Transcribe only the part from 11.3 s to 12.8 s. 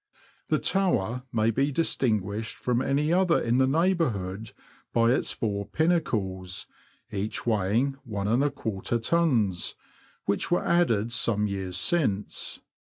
years since.